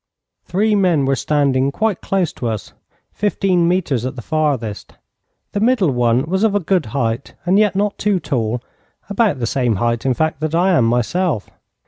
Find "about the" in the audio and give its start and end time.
9.11-9.45